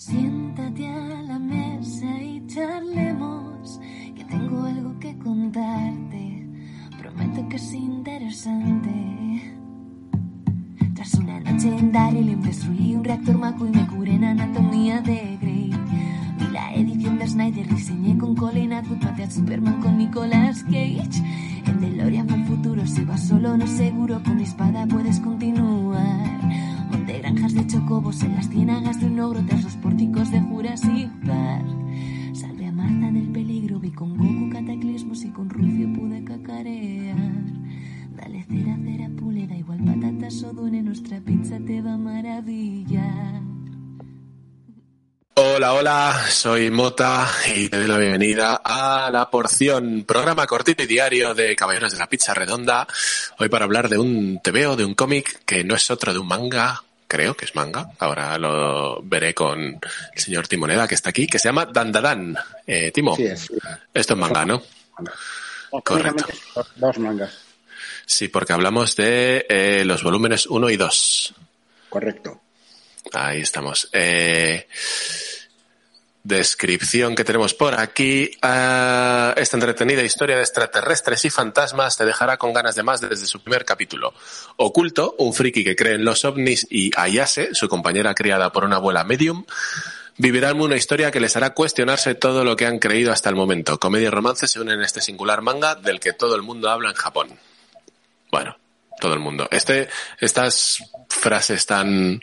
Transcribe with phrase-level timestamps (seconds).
[0.00, 3.78] Siéntate a la mesa y charlemos,
[4.16, 6.48] que tengo algo que contarte.
[6.98, 9.58] Prometo que es interesante.
[10.94, 15.36] Tras una noche en Daryl destruí un reactor Maco y me curé en anatomía de
[15.38, 15.70] Grey.
[16.38, 21.22] Vi la edición de Snyder, diseñé con Colin Atwood, maté a Superman con Nicolas Cage.
[21.66, 26.29] En DeLorean fue el futuro, si vas solo no seguro, con mi espada puedes continuar.
[27.50, 31.66] De chocobos en las ciénagas de un ogro tras los pórticos de Jurassic Park.
[32.32, 37.16] Salvé a Marta del peligro, vi con Goku cataclismos y con Rufio pude cacarear.
[38.14, 42.42] Dale cera, cera, pule, da igual patatas o dune, nuestra pizza te va a.
[45.34, 50.86] Hola, hola, soy Mota y te doy la bienvenida a La Porción, programa cortito y
[50.86, 52.86] diario de Caballeros de la Pizza Redonda.
[53.38, 56.28] Hoy para hablar de un TVO, de un cómic que no es otro de un
[56.28, 59.80] manga, creo que es manga, ahora lo veré con el
[60.22, 62.36] señor Timoneda que está aquí, que se llama Dandadan.
[62.64, 63.48] Eh, Timo, Sí, es.
[63.92, 64.62] esto es manga, ¿no?
[65.82, 66.24] Correcto.
[66.76, 67.32] Dos mangas,
[68.06, 71.34] Sí, porque hablamos de eh, los volúmenes 1 y 2.
[71.88, 72.40] correcto.
[73.12, 73.88] Ahí estamos.
[73.92, 74.68] Eh,
[76.22, 78.30] descripción que tenemos por aquí.
[78.42, 83.26] Ah, esta entretenida historia de extraterrestres y fantasmas te dejará con ganas de más desde
[83.26, 84.12] su primer capítulo.
[84.56, 88.76] Oculto, un friki que cree en los ovnis y Ayase, su compañera criada por una
[88.76, 89.44] abuela medium,
[90.18, 93.78] vivirán una historia que les hará cuestionarse todo lo que han creído hasta el momento.
[93.78, 96.90] Comedia y romance se unen en este singular manga del que todo el mundo habla
[96.90, 97.38] en Japón.
[98.30, 98.56] Bueno,
[99.00, 99.48] todo el mundo.
[99.50, 99.88] Este,
[100.20, 102.22] estas frases tan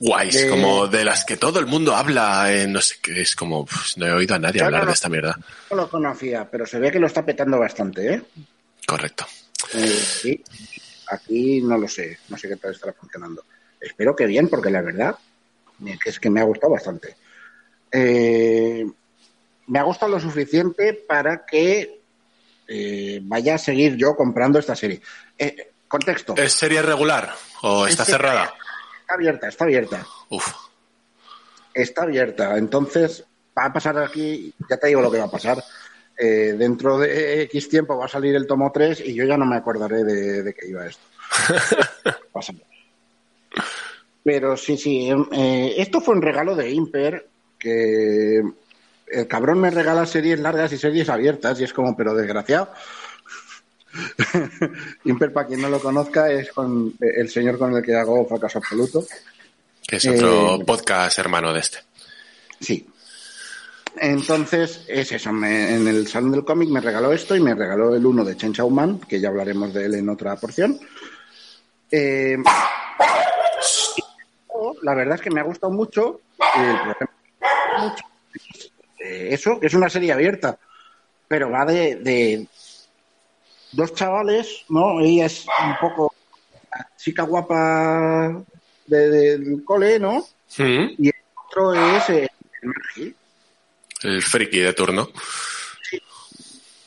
[0.00, 3.34] guays, De- como de las que todo el mundo habla, eh, no sé qué, es
[3.36, 4.86] como, pues, no he oído a nadie hablar no.
[4.88, 5.38] de esta mierda.
[5.70, 8.22] No lo conocía, pero se ve que lo está petando bastante, ¿eh?
[8.86, 9.26] Correcto.
[9.74, 10.42] Eh, sí.
[11.10, 13.44] Aquí no lo sé, no sé qué tal estará funcionando.
[13.80, 15.16] Espero que bien, porque la verdad
[16.02, 17.16] que es que me ha gustado bastante.
[17.92, 18.84] Eh,
[19.66, 22.00] me ha gustado lo suficiente para que
[22.68, 25.00] eh, vaya a seguir yo comprando esta serie.
[25.38, 26.34] Eh, contexto.
[26.36, 28.54] ¿Es serie regular o está Es cerrada?
[29.04, 30.06] Está abierta, está abierta.
[30.30, 30.50] Uf,
[31.74, 32.56] Está abierta.
[32.56, 33.24] Entonces,
[33.56, 35.62] va a pasar aquí, ya te digo lo que va a pasar.
[36.16, 39.44] Eh, dentro de X tiempo va a salir el tomo 3 y yo ya no
[39.44, 41.02] me acordaré de, de qué iba esto.
[44.22, 45.10] Pero sí, sí.
[45.32, 47.28] eh, esto fue un regalo de Imper
[47.58, 48.42] que
[49.08, 52.70] el cabrón me regala series largas y series abiertas y es como, pero desgraciado.
[55.04, 58.58] Imper, para quien no lo conozca, es con el señor con el que hago fracaso
[58.58, 59.04] absoluto.
[59.86, 61.78] que es otro Eh, podcast hermano de este.
[62.60, 62.86] Sí.
[63.96, 65.32] Entonces, es eso.
[65.32, 68.36] me- en el salón del cómic me regaló esto y me regaló el uno de
[68.36, 70.78] Chen Chao Man, que ya hablaremos de él en otra porción.
[71.90, 72.36] Eh,
[74.82, 76.20] la verdad es que me ha gustado mucho.
[76.56, 77.06] El
[78.98, 80.58] eh, eso, que es una serie abierta,
[81.28, 82.46] pero va de, de
[83.74, 85.00] dos chavales, ¿no?
[85.00, 86.14] Ella es un poco
[86.70, 88.42] la chica guapa
[88.86, 89.08] de-
[89.38, 90.26] del cole, ¿no?
[90.58, 91.14] Mm, Y el
[91.48, 92.28] otro es el
[92.62, 93.14] Margi.
[94.02, 95.08] El friki de turno.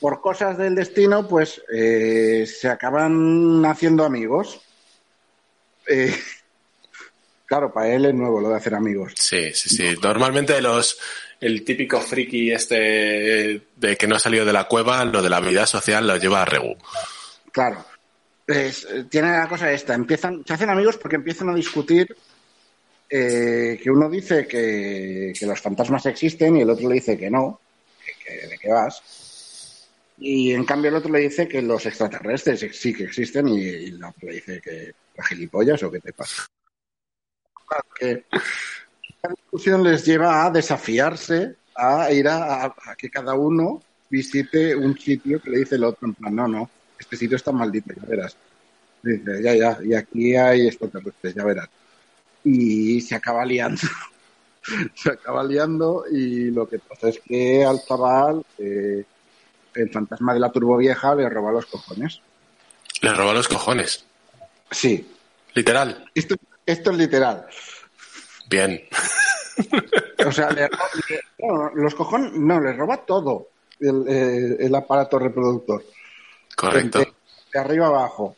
[0.00, 4.60] Por cosas del destino, pues eh, se acaban haciendo amigos.
[5.86, 6.12] Eh,
[7.52, 9.12] claro, para él es nuevo lo de hacer amigos.
[9.14, 9.94] Sí, sí, sí.
[10.02, 10.98] Normalmente los
[11.38, 15.38] el típico friki este de que no ha salido de la cueva, lo de la
[15.40, 16.74] vida social lo lleva a Regu.
[17.50, 17.84] Claro.
[19.10, 19.92] Tiene la cosa esta.
[19.92, 22.16] Empiezan, se hacen amigos porque empiezan a discutir
[23.10, 27.28] eh, que uno dice que, que los fantasmas existen y el otro le dice que
[27.28, 27.60] no,
[28.02, 29.02] que, que- de qué vas.
[30.18, 33.60] Y en cambio el otro le dice que los extraterrestres ex- sí que existen y,
[33.60, 36.46] y el otro le dice que la gilipollas o qué te pasa.
[37.98, 38.24] Que
[39.22, 43.80] la discusión les lleva a desafiarse a ir a que cada uno
[44.12, 47.50] visite un sitio que le dice el otro en plan, no, no, este sitio está
[47.50, 48.36] maldito, ya verás.
[49.02, 51.68] Dice, ya, ya, y aquí hay extraterrestres, ya verás.
[52.44, 53.80] Y se acaba liando.
[54.94, 59.02] se acaba liando y lo que pasa es que al chaval eh,
[59.74, 62.20] el fantasma de la turbovieja le roba los cojones.
[63.00, 64.04] Le roba los cojones.
[64.70, 65.08] Sí,
[65.54, 66.04] Literal.
[66.14, 66.36] esto,
[66.66, 67.46] esto es literal.
[68.48, 68.80] Bien.
[70.26, 73.48] O sea, le- le- no, los cojones, no, les roba todo
[73.80, 75.84] el, eh, el aparato reproductor.
[76.56, 77.00] Correcto.
[77.00, 77.12] De,
[77.52, 78.36] de arriba abajo.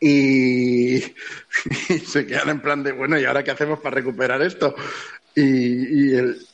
[0.00, 4.74] Y, y se quedan en plan de, bueno, ¿y ahora qué hacemos para recuperar esto?
[5.34, 6.46] Y, y el,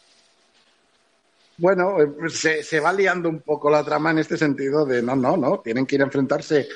[1.57, 5.17] bueno, eh, se, se va liando un poco la trama en este sentido de, no,
[5.17, 6.69] no, no, tienen que ir a enfrentarse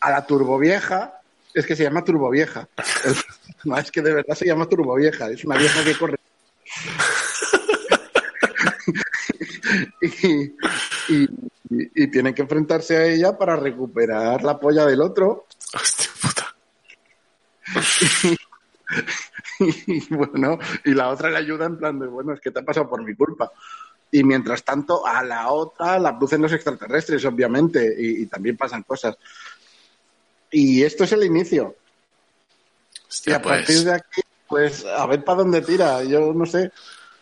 [0.00, 1.19] a la turbovieja.
[1.54, 2.68] Es que se llama turbovieja.
[3.62, 5.28] No, es que de verdad se llama turbovieja.
[5.30, 6.16] Es una vieja que corre.
[10.00, 10.06] y,
[11.08, 11.28] y, y-
[11.70, 15.46] y tienen que enfrentarse a ella para recuperar la polla del otro.
[15.74, 16.54] Hostia puta.
[19.86, 22.64] Y bueno, y la otra le ayuda en plan de, bueno, es que te ha
[22.64, 23.52] pasado por mi culpa.
[24.10, 28.82] Y mientras tanto, a la otra la abducen los extraterrestres, obviamente, y, y también pasan
[28.84, 29.16] cosas.
[30.50, 31.76] Y esto es el inicio.
[32.94, 33.84] Y Hostia, a partir pues.
[33.84, 36.02] de aquí, pues a ver para dónde tira.
[36.04, 36.70] Yo no sé.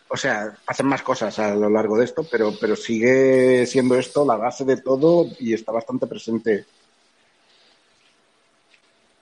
[0.07, 4.25] O sea, hacen más cosas a lo largo de esto, pero, pero sigue siendo esto
[4.25, 6.65] la base de todo y está bastante presente.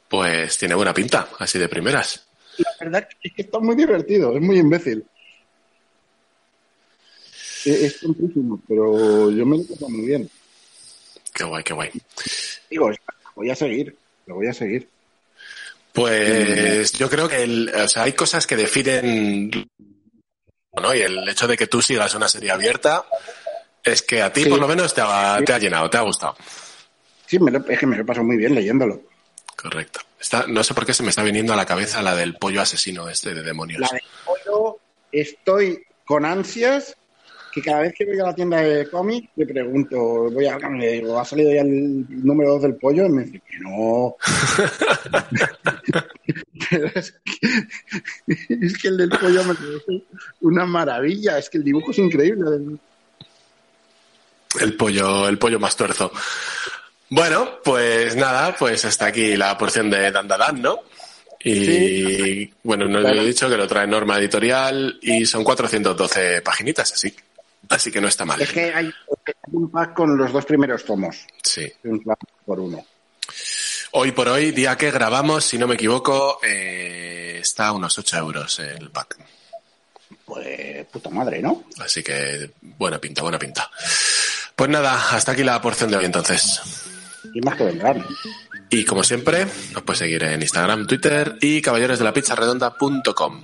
[0.07, 2.25] Pues tiene buena pinta, así de primeras.
[2.57, 5.05] La verdad es que está muy divertido, es muy imbécil.
[7.65, 10.29] Es, es tontísimo, pero yo me lo tomo muy bien.
[11.33, 11.91] Qué guay, qué guay.
[12.69, 12.91] Digo,
[13.37, 13.95] voy a seguir,
[14.25, 14.89] lo voy a seguir.
[15.93, 19.67] Pues yo creo que el- o sea, hay cosas que definen
[20.81, 20.93] ¿no?
[20.95, 23.05] y el hecho de que tú sigas una serie abierta
[23.83, 24.49] es que a ti Sí.
[24.49, 26.35] por lo menos te ha, te ha llenado, te ha gustado.
[27.25, 29.01] Sí, me lo- es que me lo he pasado muy bien leyéndolo.
[29.55, 30.01] Correcto.
[30.19, 32.61] Está, no sé por qué se me está viniendo a la cabeza la del pollo
[32.61, 33.81] asesino este de demonios.
[33.81, 34.77] La de pollo,
[35.11, 36.95] estoy con ansias
[37.57, 39.97] que cada vez que voy a la tienda de cómics le pregunto,
[40.29, 43.05] voy a le digo, ¿ha salido ya el número 2 del pollo?
[43.05, 44.15] Y me dice que no.
[46.69, 50.03] Pero es, que, es que el del pollo me parece
[50.41, 52.77] una maravilla, es que el dibujo es increíble.
[54.59, 56.11] El pollo, el pollo más tuerzo.
[57.09, 60.79] Bueno, pues nada, pues hasta aquí la porción de Dandadan, ¿no?
[61.43, 63.21] Y bueno, no Claro.
[63.21, 67.13] he dicho que lo trae Norma Editorial y son 412 paginitas, así.
[67.69, 68.41] Así que no está mal.
[68.41, 68.91] Es que hay
[69.51, 71.71] un pack con los dos primeros tomos, Sí.
[71.83, 72.85] un pack por uno.
[73.91, 78.17] Hoy por hoy, día que grabamos, si no me equivoco, eh, está a unos 8
[78.17, 79.17] euros el pack.
[80.25, 81.63] Pues puta madre, ¿no?
[81.79, 83.69] Así que buena pinta, buena pinta.
[84.55, 86.61] Pues nada, hasta aquí la porción de hoy entonces.
[87.33, 88.05] Y más que vendrán.
[88.69, 93.43] Y como siempre, nos puedes seguir en Instagram, Twitter y caballerosdelapizzarredonda.com.